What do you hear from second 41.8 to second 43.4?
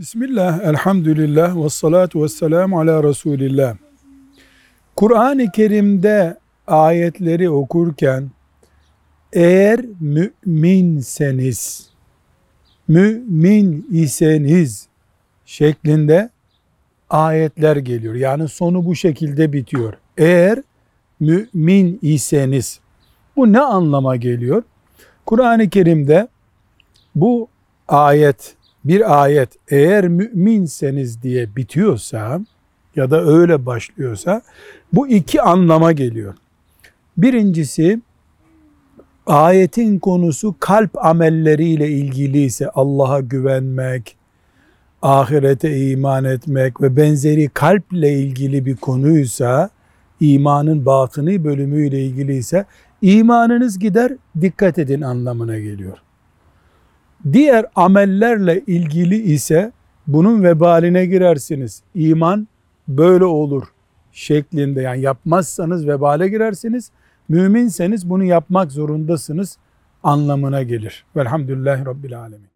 ilgili ise Allah'a